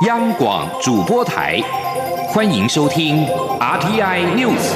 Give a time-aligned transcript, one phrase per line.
[0.00, 1.60] 央广主播台，
[2.28, 3.26] 欢迎收听
[3.60, 4.72] RTI News。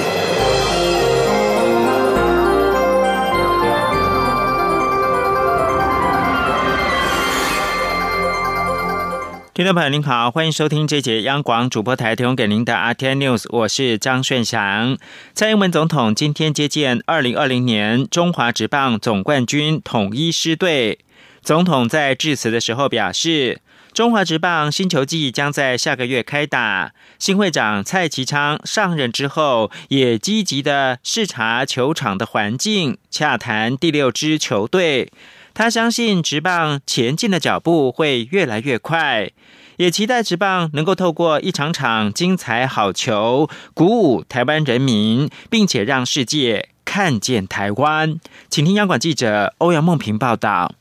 [9.54, 14.98] 听众朋友您好，欢迎收听这节央广主播台提供给您的 RTI News，我是张顺祥。
[15.32, 20.98] 蔡英文总统今天接见二零二零年中华职棒总冠军统一狮队。
[21.42, 23.60] 总统在致辞的时候表示，
[23.96, 26.92] 中华职棒新球季将在下个月开打。
[27.18, 35.10] 新会长蔡其昌上任之后，也积极的视察球场的环境，洽谈第六支球队。
[35.54, 39.30] 他相信职棒前进的脚步会越来越快，
[39.78, 48.20] 也期待职棒能够透过一场场精彩好球，鼓舞台湾人民，并且让世界看见台湾。
[48.50, 50.74] 请听央广记者欧阳梦平报道。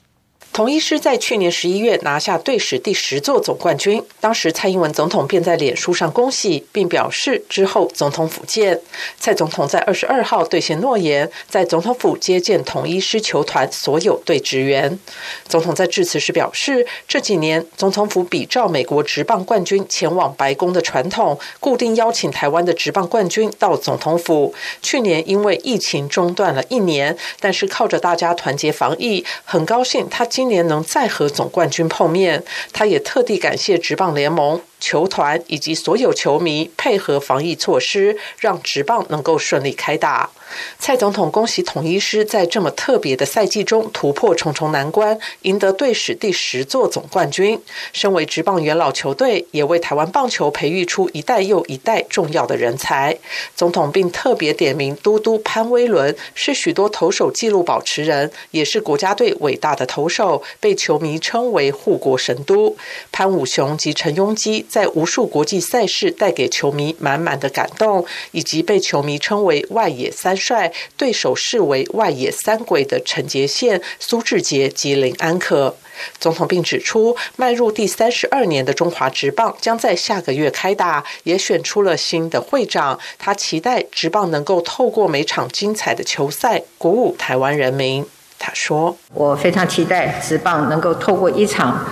[0.56, 8.80] 统一师在去年十一月拿下队史第十座总冠军，当时蔡英文总统便在脸书上恭喜，并表示之后总统府见。
[9.20, 14.98] 蔡总统在二十二号兑现诺言，在总统府接见统一师球团所有队职员。
[15.46, 24.56] 总统在致辞时表示，这几年总统府比照美国职棒冠军前往白宫的传统，固定邀请台湾的职棒冠军到总统府。
[24.82, 30.45] 去年因为疫情中断了一年，但是靠着大家团结防疫，很高兴他今。
[30.46, 34.62] 今年能再和总冠军碰面，他也特地感谢职棒联盟。
[34.80, 40.30] 球团以及所有球迷配合防疫措施，让职棒能够顺利开打。
[40.78, 47.60] 蔡总统恭喜统一师在这么特别的赛季中突破重重难关，赢得队史第十座总冠军。
[47.94, 53.18] 身为职棒元老球队，也为台湾棒球培育出一代又一代重要的人才。
[53.56, 62.76] 总统并特别点名嘟嘟潘威伦，是许多投手纪录保持人，也是国家队伟大的投手，被球迷称为护国神都。
[63.12, 64.66] 潘武雄及陈庸基。
[64.68, 75.76] 在无数国际赛事带给球迷满满的感动，以及被球迷称为“外野三帅”、对手视为“外野三鬼”的陈杰宪、苏志杰及林安可。
[76.20, 83.00] 总统并指出，迈入第三十二年的中华职棒将在下个月开打，也选出了新的会长。
[83.18, 88.06] 他期待职棒能够透过每场精彩的球赛，鼓舞台湾人民。
[88.38, 91.86] 他说：“我非常期待职棒能够透过一场。”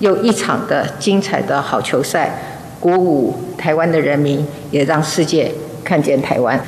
[0.00, 2.36] 又一场的精彩的好球赛，
[2.80, 5.52] 鼓舞台湾的人民，也让世界
[5.84, 6.60] 看见台湾。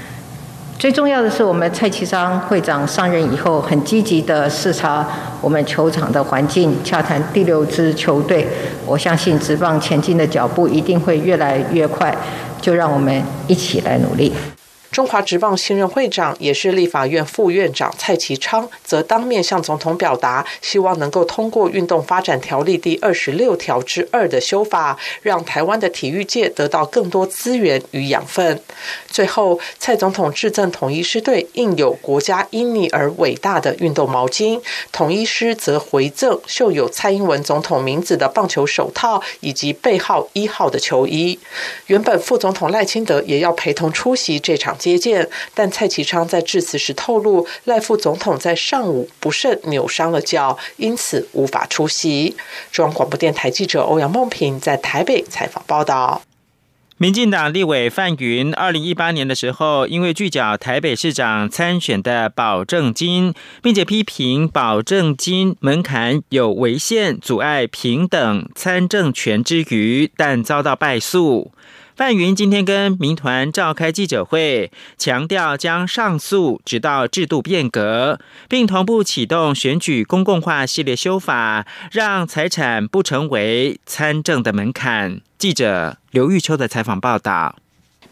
[0.76, 5.06] 最重要的是，我们蔡其昌会长上任以后，很积极的视察
[5.40, 8.46] 我们球场的环境，洽谈第六支球队。
[8.84, 12.14] 我相信职棒前进的脚步一定会越来越快，
[12.60, 14.32] 就让我们一起来努力。
[14.94, 28.60] 中华职棒新任会长也是立法院副院长蔡其昌，则当面向总统表达，希望能够通过《运动发展条例》第二十六条之二的修法，让台湾的体育界得到更多资源与养分。
[29.08, 34.60] 最后，蔡总统致赠统一师队印有国家因你而伟大的运动毛巾，
[34.92, 41.36] 统一师则回赠绣有蔡英文总统名字的棒球手套以及背号一号的球衣。
[41.88, 44.78] 原本副总统赖清德也要陪同出席这场。
[44.90, 52.36] 接见，但蔡其昌在致辞时透露，赖副总统在上午不慎扭伤了脚，因此无法出席。
[52.70, 56.22] 中央广播电台记者欧阳梦平在台北采访报道。
[56.96, 71.50] 民进党立委范云，二零一八年的时候，因为拒缴台北市长参选的保证金，并且批评保证金门槛有违宪、阻碍平等参政权之余，但遭到败诉。
[71.96, 78.18] 范云今天跟民团召开记者会，强调将上诉直到制度变革，
[78.48, 85.20] 并同步启动选举公共化系列修法，让财产不成为参政的门槛。
[85.38, 87.54] 记者刘玉秋的采访报道。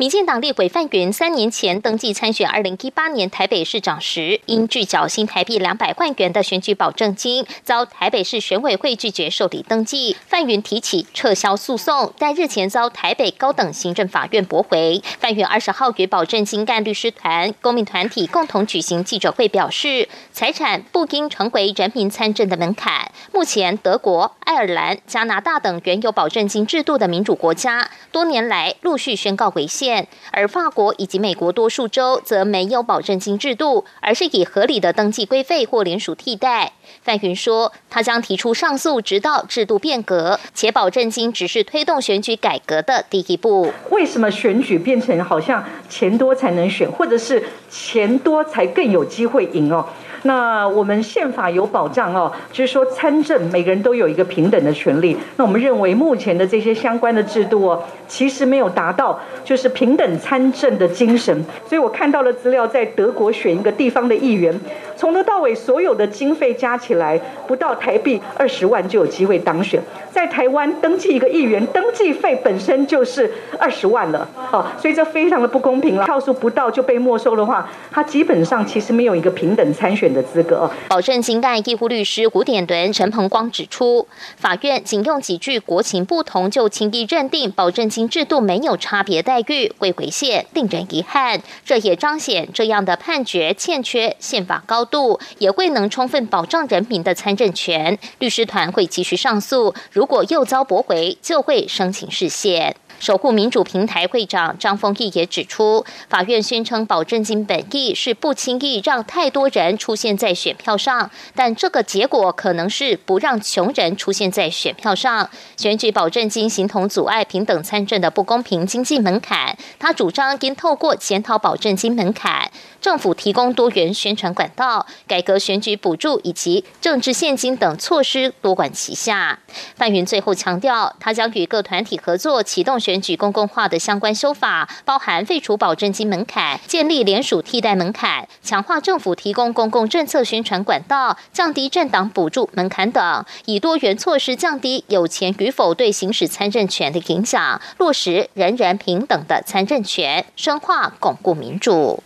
[0.03, 10.17] 民进党立委范云三年前登记参选二零一八年台北市长时，因拒缴新台币两百万元的选举保证金，遭台北市选委会拒绝受理登记。
[10.27, 15.00] 范云提起撤销诉讼，但日前遭台北高等行政法院驳回。
[15.21, 23.09] 范云二十号与保证金干律师团、公民团体共同举行记者会，表示财产不应成为人民参政的门槛。
[23.32, 29.92] 目前，德国、爱尔兰、加拿大等原有保证金制度的民主国家，多年来陆续宣告违宪。
[30.31, 36.73] 而法国以及美国多数州则没有保证金制度，而是以合理的登记规费或联署替代。
[37.03, 43.73] 范云说，他将提出上诉，直到制度变革，且保证金只是推动选举改革的第一步。
[43.91, 49.87] 为什么选举变成好像钱多才能选，或者是钱多才更有机会赢哦？
[50.23, 55.17] 那我们宪法有保障哦，就是说参政每个人都有一个平等的权利。
[55.37, 61.45] 那我们认为目前的这些相关的制度哦，其实没有达到就是平等参政的精神。
[61.67, 64.55] 所以我看到了资料，在德国选一个地方的议员，
[64.97, 69.81] 从头到尾所有的经费加起来不到台币二十万就有机会当选。
[70.11, 73.29] 在台湾登记一个议员，登记费本身就是
[73.59, 76.05] 二十万了哦，所以这非常的不公平了。
[76.05, 80.70] 票数不到就被没收的话，他基本上其实没有一个平等参选的资格。
[80.88, 84.06] 保证金案义护律师古典伦陈鹏光指出，
[84.37, 91.41] 法院仅用几句国情不同就轻易认定保证金制度没有差别待遇，会回现，令人遗憾。
[91.64, 97.99] 这也彰显这样的判决欠缺宪法高度，也未能充分保障人民的参政权。
[98.19, 99.75] 律师团会继续上诉。
[99.91, 102.75] 如果又遭驳回，就会申请释宪。
[103.02, 115.28] 守护民主平台会长张丰毅也指出，法院宣称保证金本意是不轻易让太多人出现在选票上，但这个结果可能是不让穷人出现在选票上。
[115.56, 119.58] 选举保证金形同阻碍平等参政的不公平经济门槛。
[119.81, 129.40] 他主张应透过检讨保证金门槛，政府提供多元宣传管道，改革选举补助以及政治现金等措施多管齐下。
[129.75, 132.92] 范云最后强调，他将与各团体合作，启动选。
[132.93, 152.03] 选举公共化的相关修法，包含废除保证金门槛、建立联署替代门槛、强化政府提供公共政策宣传管道、降低政党补助门槛等，以多元措施降低有钱与否对行使参政权的影响，落实人人平等的参政权，深化巩固民主。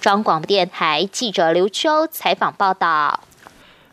[0.00, 3.20] 中广播电台记者刘秋采访报道。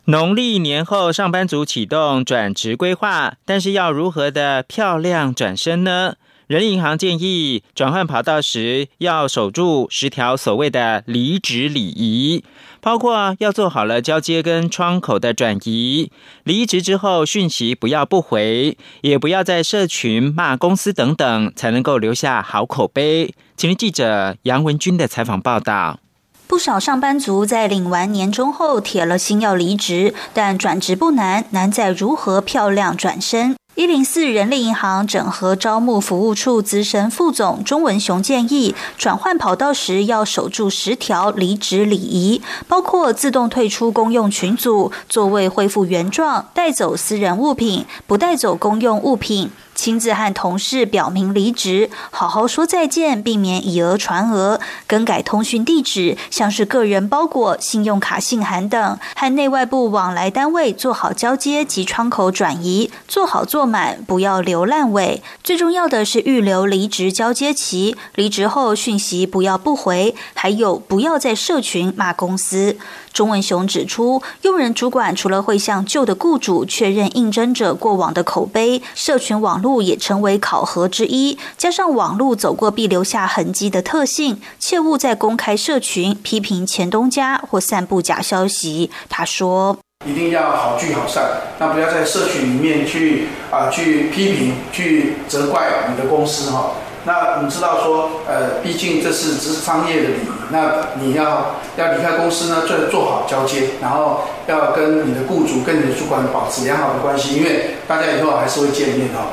[0.04, 6.14] 农历年后，上班族启动转职规划，但是要如何的漂亮转身呢？
[6.48, 12.42] 人银行建议转换跑道时要守住十条所谓的离职礼仪，
[12.80, 16.10] 包括要做好了交接跟窗口的转移，
[16.44, 23.34] 离职之后讯息不要不回，也不要在社群骂公司等等，才能够留下好口碑。
[23.54, 26.00] 请听记者杨文军的采访报道。
[26.46, 33.54] 不少上班族在领完年终后铁了心要离职，但转职不难，难在如何漂亮转身。
[33.78, 49.52] 一零四人力银行整合招募服务处资深副总钟文雄建议，转换跑道时要守住十条离职礼仪，包括自动退出公用群组、座位恢复原状、带走私人物品、不带走公用物品。
[49.78, 54.58] 亲自和同事表明离职，好好说再见，避免以讹传讹；
[54.88, 65.22] 更改通讯地址，像是个人包裹、信用卡信函等，和内外部往来单位做好交接及窗口转移，做好做满，不要留烂尾。
[65.44, 72.76] 最重要的是预留离职交接期，离职后讯息不要不回，还有不要在社群骂公司。
[73.12, 81.38] 钟文雄指出，用人主管除了会向旧的雇主确认应征者过往的口碑，社群网络也成为考核之一。
[81.56, 88.90] 加上网络走过必留下痕迹的特性，切勿在公开社群批评前东家或散布假消息。
[89.08, 89.76] 他说
[90.06, 91.24] ：“一定要好聚好散，
[91.58, 96.72] 那不要在社群里面去啊去批评、去责怪你的公司哈。”
[97.04, 100.28] 那我们知道说，呃，毕竟这是只是商业的礼仪。
[100.50, 109.28] 那你要要离开公司呢，做做好交接，然后要跟你的雇主、跟你的主管保持良好的关系，因为大家以后还是会见面哈。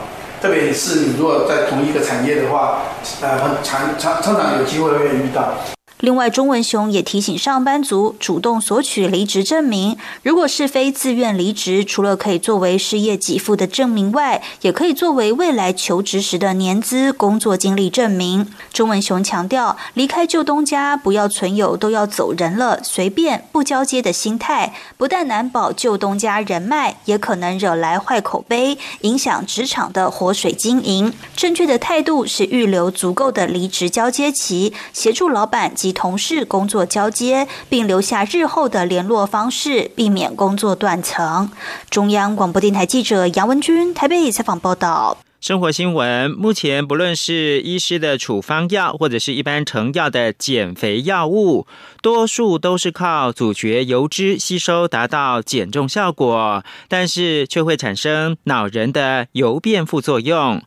[0.46, 2.84] 特别是你如果在同一个产业的话，
[3.20, 5.56] 呃，常常常常有机会会遇到。
[6.02, 9.98] 另外，钟文雄也提醒上班族主动索取离职证明。
[10.24, 18.52] 如果是非自愿离职，除了可以作为失业给付的证明外，也可以作为未来求职时的年资、工作经历证明。
[18.74, 31.14] 钟文雄强调，离开旧东家不要存有都要走人了，随便不交接的心态，不但难保旧东家人脉，也可能惹来坏口碑，影响职场的活水经营。
[31.38, 35.74] 正确的态度是预留足够的离职交接期，协助老板。
[35.86, 41.51] 及同事工作交接，并留下日后的联络方式，避免工作断层。
[41.92, 45.20] 中央广播电台记者杨文君台北采访报道。
[45.39, 51.68] 生活新闻：目前不论是医师的处方药，或者是一般成药的减肥药物，
[52.01, 60.63] 多数都是靠阻绝油脂吸收达到减重效果，但是却会产生恼人的油变副作用。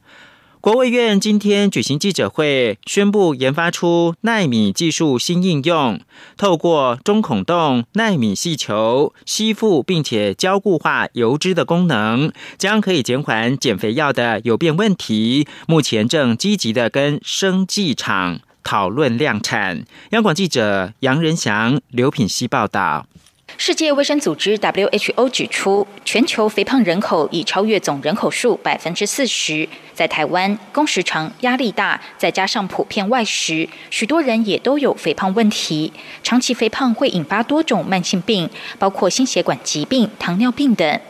[0.61, 6.01] 国卫院今天举行记者会，宣布研发出纳米技术新应用，
[6.37, 15.47] 透过中孔洞纳米细球吸附并且胶固化油脂的功能，将可以减缓减肥药的有变问题。
[15.69, 19.85] 目前正积极的跟生技厂讨论量产。
[20.11, 23.07] 央广记者杨仁祥、刘品希报道。
[23.57, 29.69] 世界卫生组织 （WHO） 指出，全球肥胖人口已超越总人口数百分之四十。
[29.95, 35.93] 在台湾，工时长、压力大，再加上普遍外食，许多人也都有肥胖问题。
[36.23, 41.01] 长期肥胖会引发多种慢性病，包括心血管疾病、糖尿病等。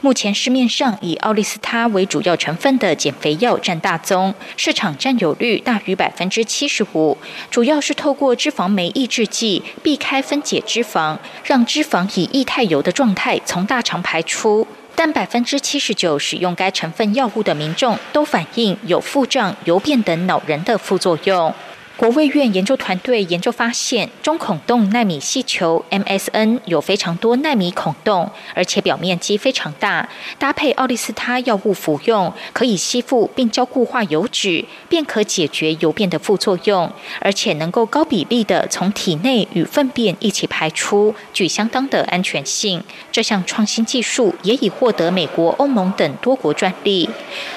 [0.00, 7.16] 目前市面上以奥利司他为主要成分的减肥药占大宗，市场占有率大于百分之七十五。
[7.50, 14.66] 主要是透过脂肪酶抑制剂避开分解脂肪，让脂肪以液态油的状态从大肠排出。
[14.94, 21.54] 但百分之七十九使用该成分药物的民众都反映有腹胀、油便等恼人的副作用。
[21.98, 30.08] 国卫院研究团队研究发现，中孔洞纳米细球 MSN 有非常多纳米孔洞，而且表面积非常大。
[30.38, 36.88] 搭配奥利司他药物服用，可以吸附并胶固化油脂，便可解决油便的副作用，
[37.20, 42.80] 而且能够高比例的从体内与粪便一起排出，具相当的安全性。
[43.10, 47.10] 这项创新技术也已获得美国、欧盟等多国专利。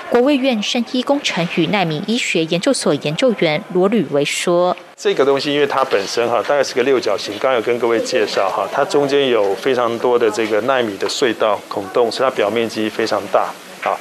[0.10, 13.52] 国卫院生医工程与纳米医学研究所研究员罗吕维说：“这个东西因为它本身哈，大概是个六角形，刚刚有跟各位介绍哈，它中间有非常多的这个纳米的隧道孔洞，所以它表面积非常大
[13.84, 13.98] 啊。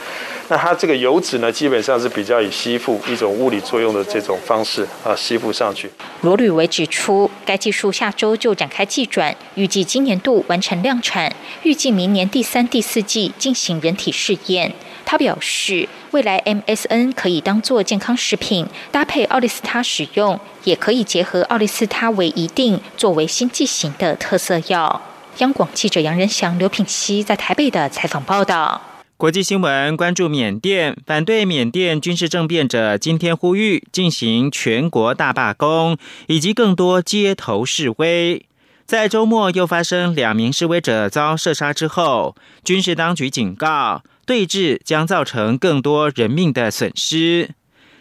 [0.49, 5.91] 那它这个油脂呢，基本上是比较以吸附一种物理作用的这种方式啊吸附上去。”
[6.23, 14.73] 罗吕维指出，该技术下周就展开计转，预计今年度完成量产，预计明年第三、第四季进行人体试验。
[15.05, 25.01] 他表示，未来 MSN 可以当做健康食品搭配奥利司他使用，也可以结合奥利司他为一定作为新剂型的特色药。
[25.39, 28.83] 央广记者杨仁祥、刘品熙在台北的采访报道。
[29.17, 38.45] 国际新闻关注缅甸，反对缅甸军事政变者今天呼吁进行全国大罢工，以及更多街头示威。
[38.85, 44.03] 在周末又发生两名示威者遭射杀之后，军事当局警告。
[44.31, 47.51] 对峙将造成更多人命的损失。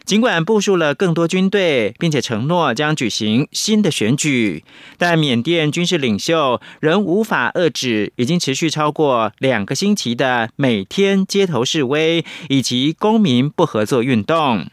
[0.06, 4.64] 尽管部署了更多军队，并且承诺将举行新的选举，
[5.00, 14.68] 但缅甸军事领袖仍无法遏制已经持续超过两个星期的每天街头示威以及公民不合作运动。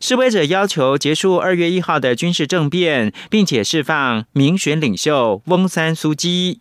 [0.00, 6.58] 示威者要求结束二月一号的军事政变，并且释放民选领袖翁三苏基。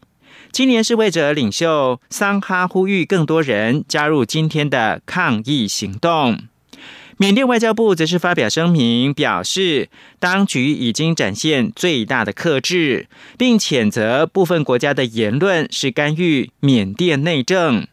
[0.51, 6.39] 今年示威者领袖桑哈呼吁更多人加入今天的抗议行动。
[7.17, 9.89] 缅甸外交部则是发表声明，表示
[10.19, 17.85] 当局已经展现最大的克制，并谴责部分国家的言论是干预缅甸内政。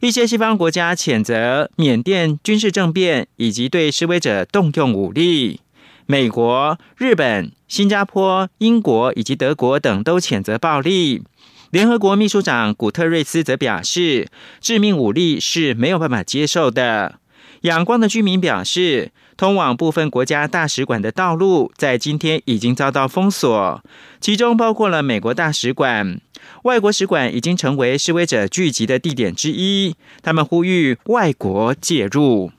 [0.00, 5.60] 一些西方国家谴责缅甸军事政变以及对示威者动用武力。
[6.06, 11.22] 美国、日本、新加坡、英国以及德国等都谴责暴力。
[11.74, 14.28] 联合国秘书长古特瑞斯则表示，
[14.60, 17.16] 致命武力是没有办法接受的。
[17.62, 23.82] 仰光的居民表示，通往部分国家大使馆的道路在今天已经遭到封锁，
[24.20, 26.20] 其中包括了美国大使馆。
[26.62, 29.96] 外国使馆已经成为示威者聚集的地点之一。
[30.22, 32.52] 他们呼吁外国介入。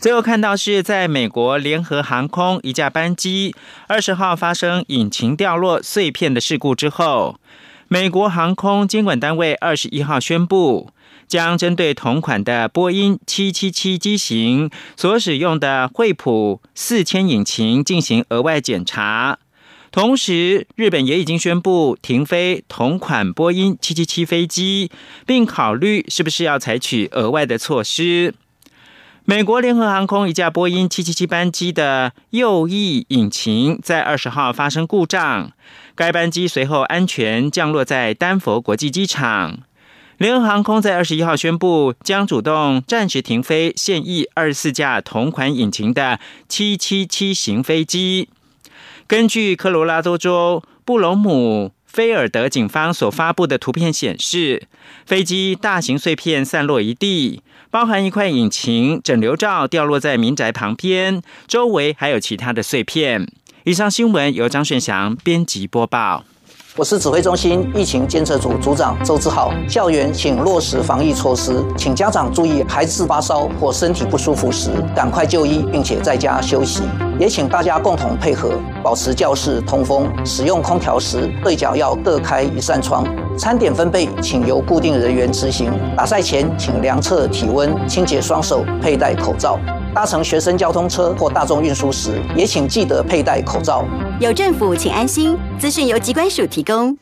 [0.00, 3.52] 最后看到是在美国联合航空一架班机
[3.88, 7.40] 二十号发生引擎掉落碎片的事故之后。
[7.88, 10.90] 美国航空监管单位二十一号宣布，
[11.26, 19.38] 将针对同款的波音七七七机型所使用的惠普四千引擎进行额外检查。
[19.90, 24.92] 同时，日本也已经宣布停飞同款波音七七七飞机，
[25.26, 28.34] 并考虑是不是要采取额外的措施。
[29.30, 35.52] 美国联合航空一架波音七七七班机的右翼引擎在二十号发生故障。
[35.94, 39.58] 该班机随后安全降落在丹佛国际机场。
[40.16, 46.18] 联合航空在二十一号宣布，将主动暂时停飞现役二十四架同款引擎的
[46.48, 48.30] 七七七型飞机。
[49.06, 54.66] 根据科罗拉多州布隆姆菲尔德警方所发布的图片显示，
[55.04, 63.30] 飞机大型碎片散落一地，包含一块引擎整流罩掉落在民宅旁边，周围还有其他的碎片。
[63.64, 66.24] 以上新闻由张顺祥编辑播报。
[66.78, 69.52] 我是指挥中心疫情监测组组长周志豪。
[69.68, 76.84] 校园请落实防疫措施，请家长注意，孩子发烧或身体不舒服时，赶快就医，并且在家休息。
[77.18, 80.08] 也请大家共同配合，保持教室通风。
[80.24, 83.04] 使用空调时，对角要各开一扇窗。
[83.36, 85.72] 餐点分配，请由固定人员执行。
[85.96, 89.58] 打赛前，请量测体温，清洁双手，佩戴口罩。
[89.94, 93.84] 搭乘学生交通车或大众运输时，也请记得佩戴口罩。
[94.20, 95.36] 有政府，请安心。
[95.58, 96.96] 资讯由机关署提供。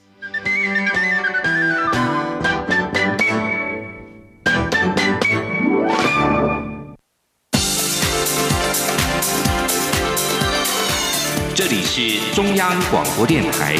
[11.55, 13.77] 这里是中央广播电台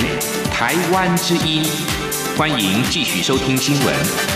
[0.51, 1.65] 台湾之音，
[2.37, 4.36] 欢迎继续收听新闻。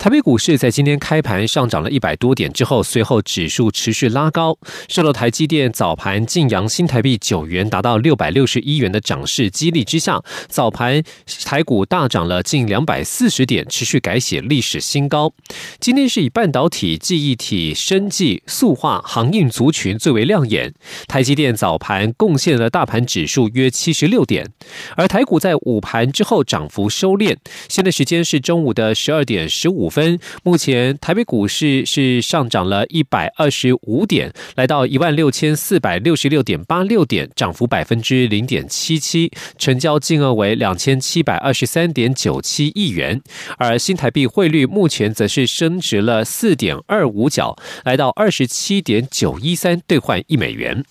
[0.00, 4.56] 台北股市在今天开盘上涨了一百多点之后，随后指数持续拉高，
[4.88, 11.02] 受到台积电早盘晋阳新台币九元达到六百六十一元的涨势激励之下，早盘
[11.44, 15.34] 台股大涨了近两百四十点，持续改写历史新高。
[15.78, 20.72] 今天是以半导体、记忆体、生技、塑化、航运族群最为亮眼，
[21.08, 24.50] 台积电早盘贡献了大盘指数约七十六点，
[24.96, 27.36] 而台股在午盘之后涨幅收敛。
[27.68, 29.89] 现在时间是中午的十二点十五。
[29.90, 43.20] 分，目前台北股市是上涨了一百二十五点，来到一万六千四百六十六点八六点，涨幅百分之零点七七，成交金额为两千七百二十三点九七亿元。
[43.58, 50.84] 而新台币汇率目前则是升值了四点二五角，来到二十七点九一三兑换一美元。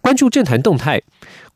[0.00, 1.02] 关注政坛动态。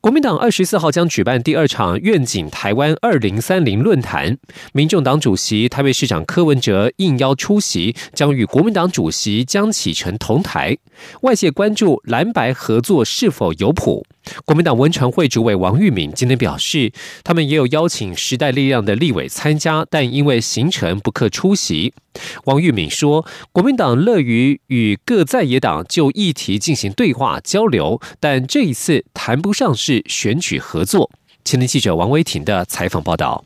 [0.01, 4.35] 国民党二十四号将举办第二场愿景台湾二零三零论坛，
[4.73, 10.75] 民众党主席台北市长柯文哲应邀出席，将与国民党主席江启臣同台。
[11.21, 14.03] 外界关注蓝白合作是否有谱。
[14.45, 16.91] 国民党文传会主委王玉敏今天表示，
[17.23, 21.93] 他们也有邀请时代力量的立委参加，但因为行程不可出席。
[22.45, 31.09] 王玉敏说，国民党乐于与各在野党就议题进行对话交流，但这一次谈不上是选举合作。
[31.43, 33.45] 前天记者王维婷的采访报道。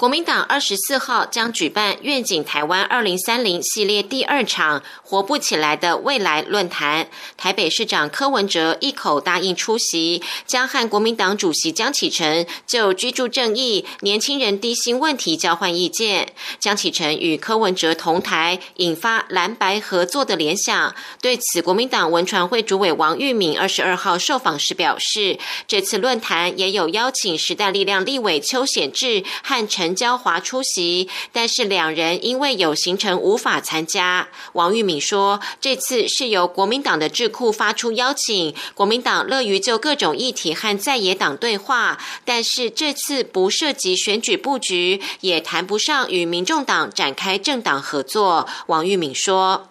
[0.00, 7.10] 国民党二十四号将举办“愿景台湾二零三零”系列第二场“活不起来的未来”论坛。
[7.36, 16.32] 台北市长柯文哲一口答应出席，将和国民党主席江启臣就居住正义、年轻人低薪问题交换意见。
[16.58, 20.94] 江启臣与柯文哲同台，引发蓝白合作的联想。
[21.20, 29.89] 对此，国民党文传会主委王玉敏二十二号受访时表示，这次论坛也有邀请时代力量立委邱显智和陈。
[29.94, 34.28] 焦华出席，但是两人因为有行程无法参加。
[34.52, 48.46] 王玉敏说，这次是由国民党的智库发出邀请，国民党乐于就各种议题和在野党对话，但是这次不涉及选举布局，也谈不上与民众党展开政党合作。
[48.66, 49.66] 王玉敏说。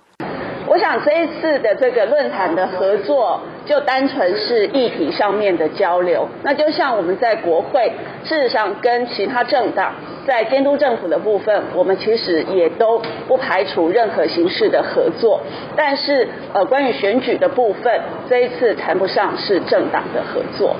[0.72, 6.30] 我想这一次的这个论坛的合作，就单纯是议题上面的交流。
[6.44, 7.92] 那就像我们在国会，
[8.24, 9.96] 事实上跟其他政党
[10.28, 15.42] 在监督政府的部分，我们其实也都不排除任何形式的合作。
[15.76, 20.76] 但是，呃，关于选举的部分，这一次谈不上是政党的合作。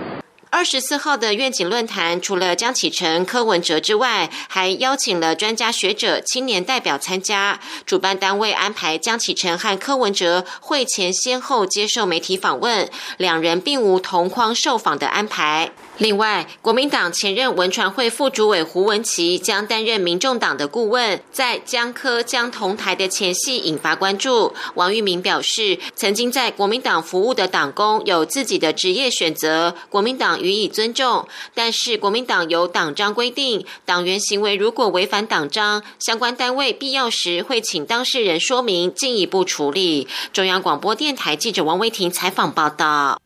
[0.52, 7.60] 二十四号的愿景论坛，除了江启臣、柯文哲之外，还邀请了专家学者、青年代表参加。
[7.86, 15.70] 主办单位安排江启臣和柯文哲会前先后接受媒体访问，两人并无同框受访的安排。
[16.00, 24.54] 另外，国民党前任文传会副主委胡文琪将担任民众党的顾问，在江科江同台的前戏引发关注。
[24.76, 31.28] 王玉明表示，曾经在国民党服务的党工有自己的职业选择，国民党予以尊重。
[31.54, 40.08] 但是，国民党有党章规定，党员行为如果违反党章，相关单位必要时会请当事人说明，进一步处理。
[40.32, 43.20] 中央广播电台记者王威婷采访报道。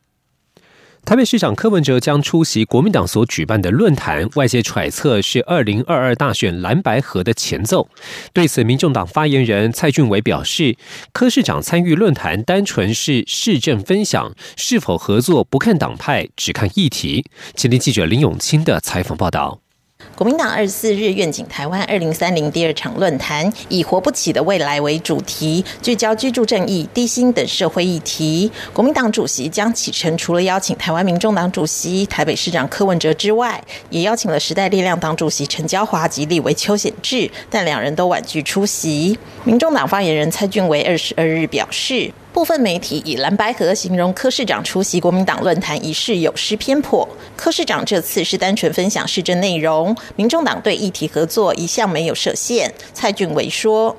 [1.05, 7.89] 台北市长柯文哲将出席国民党所举办的论坛，外界揣测是二零二二大选蓝白合的前奏。
[8.31, 10.77] 对此，民众党发言人蔡俊伟表示，
[11.11, 17.25] 柯市长参与论坛单纯是市政分享，是否合作不看党派，只看议题。
[17.53, 19.62] 前天记者林永清的采访报道。
[20.15, 28.51] 国民党二十四日愿景台湾二零三零第二场论坛，以“活不起的未来”为主题，聚焦居住正义、低薪等社会议题。
[28.71, 39.17] 国民党主席江启臣除了邀请台湾民众党主席、台北市长柯文哲之外，也邀请了时代力量党主席陈椒华及立委邱显智，但两人都婉拒出席。
[39.43, 42.13] 民众党发言人蔡俊维二十二日表示。
[42.33, 47.07] 部分媒体以蓝白河形容柯市长出席国民党论坛仪式有失偏颇。
[47.37, 52.73] 柯市长这次是单纯分享市政内容，民众党对议题合作一向没有设限。
[52.91, 53.95] 蔡俊伟说：“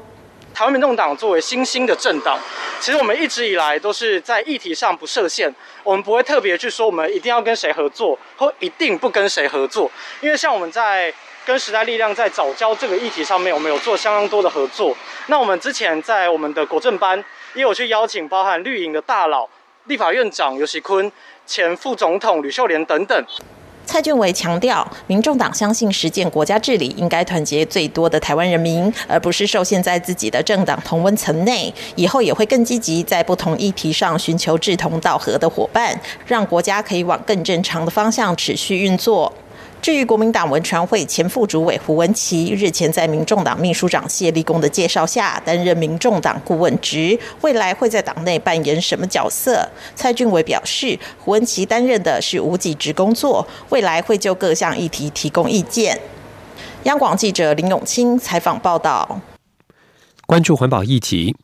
[0.53, 2.37] 台湾民众党作为新兴的政党，
[2.81, 9.89] 其实我们一直以来都是在议题上不设限，我们不会特别去说我们一定要跟谁合作，或一定不跟谁合作。
[10.21, 11.15] 因为像我们在
[11.47, 14.93] 跟时代力量在早教这个议题上面，我们有做相当多的合作。
[15.29, 19.49] 那我们之前在我们的国政班。”也有去邀请包含绿营的大佬、
[19.85, 21.11] 立法院长尤喜坤、
[21.47, 23.25] 前副总统吕秀莲等等。
[23.87, 31.73] 蔡俊伟强调，民众党相信实践国家治理应该团结最多的台湾人民，而不是受限在自己的政党同温层内。
[31.95, 39.31] 以后也会更积极在不同议题上寻求志同道合的伙伴，让国家可以往更正常的方向持续运作。
[39.85, 49.69] 至于国民党文传会前副主委胡文琪，日前在民众党秘书长谢立功的介绍下，担任民众党顾问职，未来会在党内扮演什么角色？
[49.95, 56.01] 蔡俊伟表示，胡文琪担任的是无给职工作，未来会就各项议题提供意见。
[56.85, 59.21] 央广记者林永清采访报道，
[60.25, 61.37] 关注环保议题。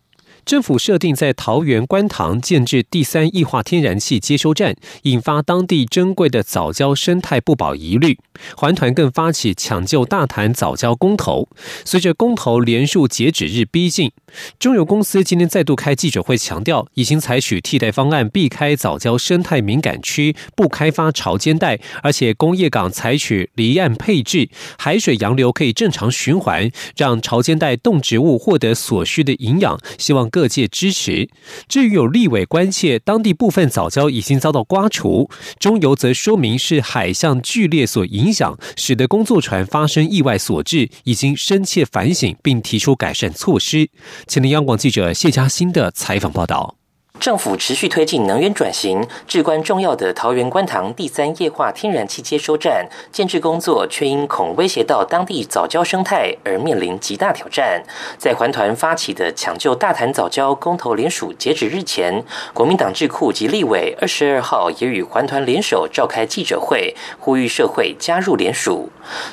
[0.44, 8.18] 政府设定在桃园观塘建置第三液化天然气接收站，引发当地珍贵的早教生态不保疑虑。
[8.56, 11.48] 环团更发起抢救大潭早教公投。
[11.84, 14.10] 随着公投连数截止日逼近，
[14.58, 24.48] 中油公司今天再度开记者会，强调已经采取替代方案，避开早教生态敏感区，不开发潮间带，而且工业港采取离岸配置，
[24.78, 29.78] 海水洋流可以正常循环，让潮间带动植物获得所需的营养。
[29.98, 31.28] 希望各界支持。
[31.68, 43.90] 至于有立委关切当地部分早礁已经遭到刮除，中游则说明是海象剧烈所影响，使得工作船发生意外所致，已经深切反省并提出改善措施。
[44.26, 46.79] 前天央广记者谢佳欣的采访报道。
[47.20, 57.82] 政府持续推进能源转型，至关重要的桃园观塘第三液化天然气接收站建制工作，却因恐威胁到当地早交生态而面临极大挑战。
[58.16, 68.88] 在环团发起的抢救大潭早交公投联署截止日前，国民党智库及立委二十二号也与环团联手召开记者会，呼吁社会加入联署。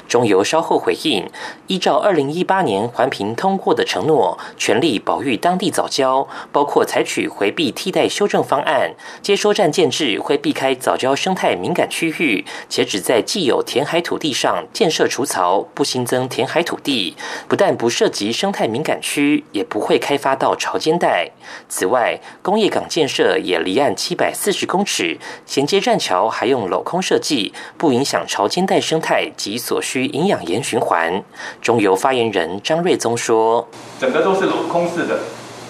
[0.09, 1.25] 中油稍后回应，
[1.67, 7.73] 依照二零一八年环评通过的承诺，全力保育当地早交，包括采取回避。
[7.77, 17.15] 替代修正方案，接收站建制会避开早教生态敏感区域，且只在既有填海土地上建设除槽，不新增填海土地。
[17.47, 21.29] 不但不涉及生态敏感区，也不会开发到潮间带。
[21.69, 31.23] 此外，工业港建设也离岸七百四十公尺，衔接栈桥还用镂空设计，不影响潮间带生态及所需营养盐循环。
[31.61, 33.69] 中油发言人张瑞宗说
[34.01, 35.19] ：“整个都是镂空式的，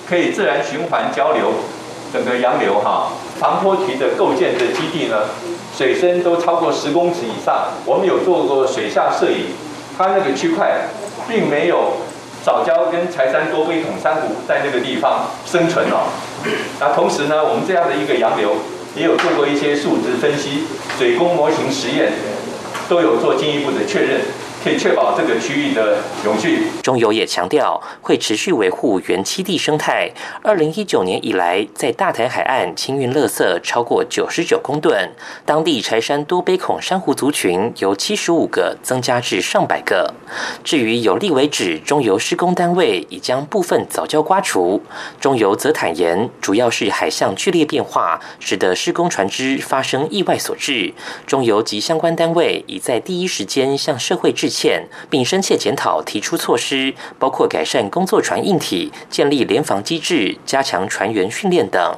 [0.07, 1.51] 可以自然循环交流。”
[2.13, 5.17] 整个洋流哈，长坡渠的构建的基地呢，
[5.75, 7.69] 水深都超过十公尺以上。
[7.85, 9.47] 我们有做过水下摄影，
[9.97, 10.87] 它那个区块
[11.27, 11.93] 并没有
[12.43, 16.07] 藻礁跟柴山多杯孔珊瑚在那个地方生存哦。
[16.79, 18.55] 那同时呢，我们这样的一个洋流
[18.95, 20.63] 也有做过一些数值分析，
[20.97, 22.13] 水工模型实验
[22.87, 24.21] 都有做进一步的确认。
[24.67, 26.63] 可以确保这个区域的永续。
[26.83, 30.11] 中油也强调会持续维护原栖地生态。
[30.43, 35.09] 二零一九年以来，在大台海岸清运垃圾超过九十九公吨，
[35.45, 40.13] 当地柴山多杯孔珊瑚族群由七十五个增加至上百个。
[40.65, 44.81] 至于有立为止中油施工单位已将部分早教刮除，
[45.21, 50.93] 中油则坦言，主要是海象剧烈变化，使得施工船只发生意外所致。
[51.25, 54.51] 中油及相关单位已在第一时间向社会致。
[54.56, 54.56] 歉，
[55.09, 61.95] 并深切检讨，提出措施，包括改善工作船硬体、建立联防机制、加强船员训练等。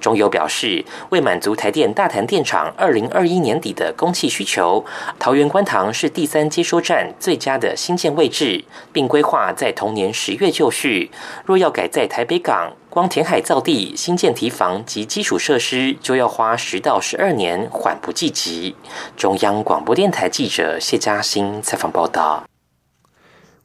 [0.00, 4.84] 中油表示，为满足台电大潭电厂二零二一年底的供气需求，
[5.18, 8.62] 桃园观塘是第三接收站最佳的新建位置，
[8.92, 11.10] 并规划在同年十月就绪。
[11.46, 18.76] 若要改在台北港，光填海造地、新建堤防及基础设施，就要花十到十二年，缓不济急。
[19.16, 22.44] 中央广播电台记者谢嘉欣采访报道。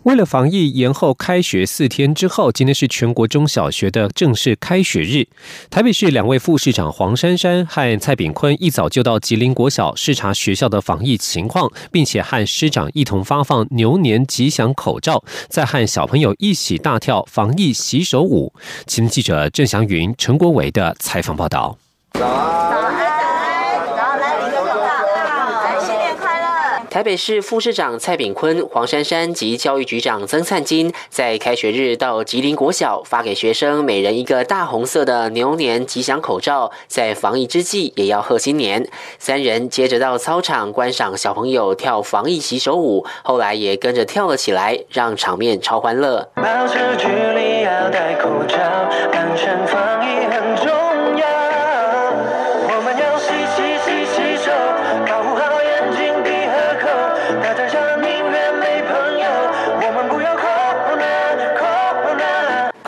[0.07, 5.27] 为了防疫，延后开学四天之后，今天是全国中小学的正式开学日。
[5.69, 18.53] 台北市两位副市长黄珊珊和蔡炳坤一早就到吉林国小视察学校的防疫情况，并且和师长一同发放牛年吉祥口罩，再和小朋友一起大跳防疫洗手舞。
[18.85, 21.77] 请记者郑祥云、陈国伟的采访报道。
[26.89, 38.87] 台北市副市长蔡炳坤、黄珊珊及教育局长曾灿金在开学日到吉林国小发给学生每人一个大红色的牛年吉祥口罩，在防疫之际也要贺新年。
[39.19, 46.29] 三人接着到操场观赏小朋友跳防疫洗手舞，后来也跟着跳了起来，让场面超欢乐。
[46.35, 48.57] 保持距离，要戴口罩，
[49.11, 49.96] 安全防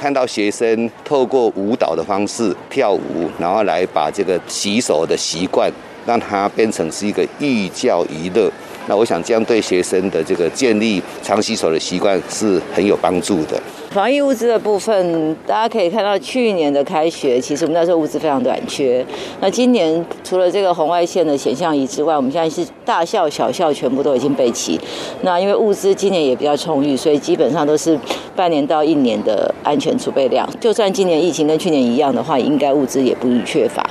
[0.10, 5.72] 看到学生透过舞蹈的方式跳舞，然后来把这个洗手的习惯，
[6.04, 8.52] 让它变成是一个寓教于乐。
[8.88, 13.62] 那我想这样对学生的这个建立常洗手的习惯是很有帮助的。
[13.90, 19.04] 防疫物资的部分，大家可以看到，去年的开学其实我们那时候物资非常短缺。
[19.42, 24.80] 那今年除了这个红外线的显像仪之外，我们现在是大校小校全部都已经备齐。
[25.24, 28.00] 那因为物资今年也比较充裕，所以基本上都是
[28.36, 30.48] 半年到一年的安全储备量。
[30.60, 33.84] 就算今年疫情跟去年一样的话，应该物资也不缺乏。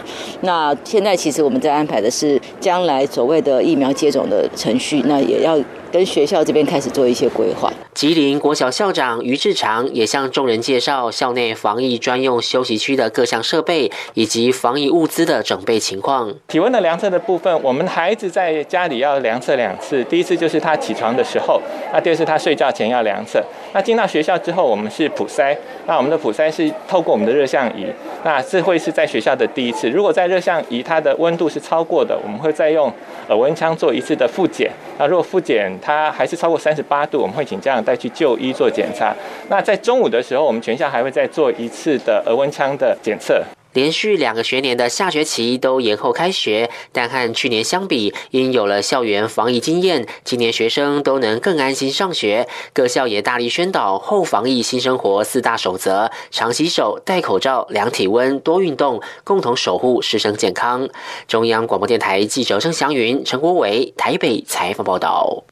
[0.43, 5.59] 那现在其实我们在安排的是将来所谓的疫苗接种的程序，那也要。
[5.91, 7.73] 跟学校这边开始做一些规划。
[7.95, 16.33] 吉林国小校长于志长也向众人介绍校内防疫专用休息区的各项设备以及防疫物资的准备情况。
[16.47, 21.61] 体温的量测的部分，我们孩子在家里要量测两次，第一次就是他起床的时候，
[21.93, 23.43] 那第二次他睡觉前要量测。
[23.73, 25.57] 那进到学校之后，我们是普筛，
[25.89, 27.87] 那我们的普筛是透过我们的热像仪，
[28.23, 29.89] 那这会是在学校的第一次。
[29.89, 32.93] 如果在热像仪它的温度是超过的，我们会再用
[33.29, 34.71] 耳温枪做一次的复检。
[34.99, 39.17] 那如果复检它还是超过三十八度，我们会请家长带去就医做检查。
[39.49, 43.43] 那在中午的时候，我们全校还会再做一次的耳温枪的检测。
[43.75, 52.49] 连续两个学年的下学期都延后开学，但和去年相比，因有了校园防疫经验，今年学生都能更安心上学。
[52.73, 60.89] 各校也大力宣导后防疫新生活四大守则：常洗手、戴口罩、量体温、多运动，共同守护师生健康。
[61.27, 65.45] 中央广播电台记者郑祥云、陈国伟台北采访报道。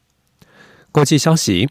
[0.91, 1.69] 国际消息。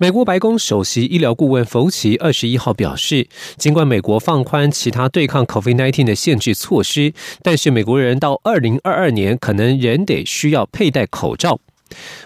[0.00, 11.58] 美国白宫首席医疗顾问福奇二十一号表示，尽管美国放宽其他对抗 COVID-19 的限制措施，但是美国人到二零二二年可能仍得需要佩戴口罩。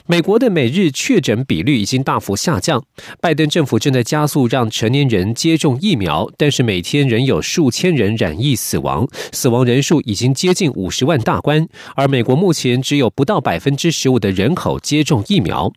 [0.06, 2.84] 美国的每日确诊比率已经大幅下降，
[3.22, 15.72] 拜登政府正在加速让成年人接种疫苗，但是每天仍有数千人染疫死亡，死亡人数已经接近五十万大关，而美国目前只有不到百分之十五的人口接种疫苗。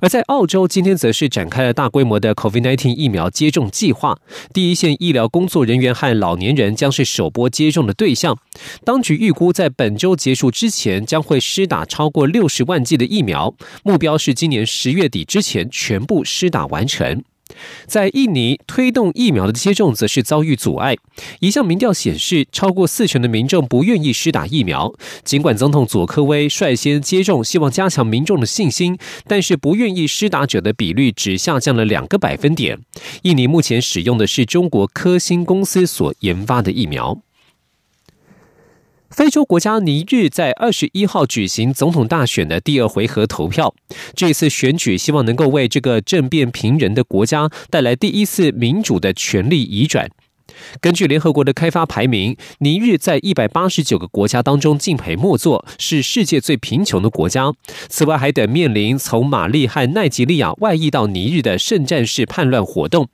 [0.00, 4.18] 而在澳洲，今天则是展开了大规模的 COVID-19 疫苗接种计划。
[4.52, 8.36] 第一线医疗工作人员和老年人将是首波接种的对象。
[8.84, 13.54] 当局预估，在本周结束之前，将会施打超过六十万剂的疫苗，
[13.84, 17.22] 目标是今年十月底之前全部施打完成。
[17.86, 20.96] 在印尼推动疫苗的接种则是遭遇阻碍。
[21.40, 24.92] 一项民调显示，超过四成的民众不愿意施打疫苗。
[25.24, 32.78] 尽管总统佐科威率先接种，希望加强民众的信心，但是不愿意施打者的比率只下降了两个百分点。
[33.22, 37.20] 印尼目前使用的是中国科兴公司所研发的疫苗。
[39.12, 43.74] 非洲国家尼日在二十一号举行总统大选的第二回合投票。
[44.14, 50.08] 这次选举希望能够为这个政变平人的国家带来第一次民主的权力移转。
[50.80, 57.52] 根据联合国的开发排名，尼日在一百八十九个国家当中敬陪末座，是世界最贫穷的国家。
[57.88, 63.08] 此外，还得面临从马利和奈及利亚外溢到尼日的圣战式叛乱活动。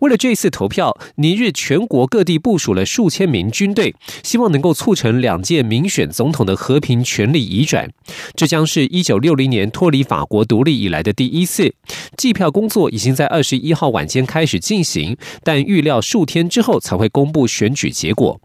[0.00, 7.90] 为了这次投票，尼日全国各地部署了数千名军队，希望能够促成两届民选总统的和平权力移转。
[8.34, 11.74] 这将是一九六零年脱离法国独立以来的第一次。
[12.16, 18.40] 计票工作已经在二十一号晚间开始进行，但预料数天之后才会公布选举结果。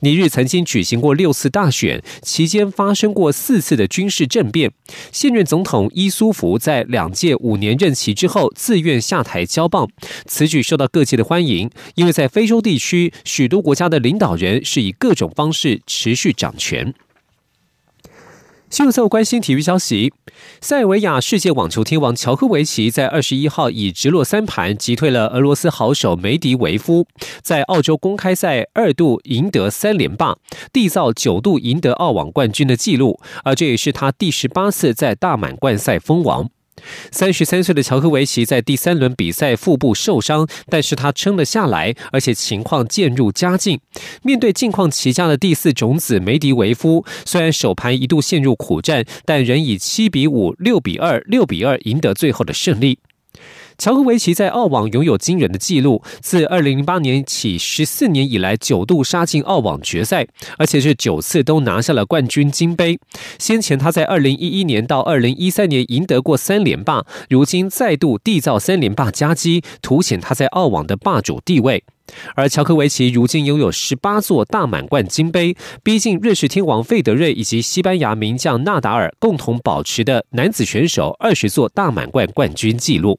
[0.00, 4.70] 尼日曾经举行过六次大选，期间发生过四次的军事政变。
[5.10, 9.88] 现任总统伊苏福在两届五年任期之后自愿下台交棒，
[10.26, 16.92] 此举受到各界的欢迎，因为在非洲地区，许多国家的领导人是以各种方式持续掌权。
[18.70, 20.12] 新闻最后关心体育消息，
[20.60, 27.06] 塞尔维亚世界网球天王乔科维奇在二十一号以直落三盘击退了俄罗斯好手梅迪维夫，
[27.40, 30.36] 在澳洲公开赛二度赢得三连霸，
[30.72, 36.50] 缔造九度赢得澳网冠军的纪录，而这也是他第十八次在大满贯赛封王。
[37.10, 43.80] 三十三岁的乔科维奇在第三轮比赛腹部受伤，但是他撑了下来，而且情况渐入佳境。
[44.22, 52.98] 面对近况奇佳的第四种子梅迪维夫，虽然首盘一度陷入苦战，但仍以七比五、六比二、六比二赢得最后的胜利。
[53.76, 60.26] 乔科维奇在澳网拥有惊人的纪录，自2008年起十四年以来九度杀进澳网决赛，
[60.58, 62.98] 而且是九次都拿下了冠军金杯。
[63.38, 71.82] 先前他在2011年到2013年赢得过三连霸，如今再度缔造三连霸佳绩，凸显他在澳网的霸主地位。
[72.36, 83.18] 而乔科维奇如今拥有十八座大满贯金杯，逼近瑞士天王费德瑞以及西班牙名将纳达尔共同保持的男子选手二十座大满贯冠军纪录。